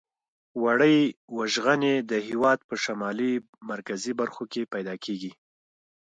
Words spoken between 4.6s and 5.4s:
پیداکیږي.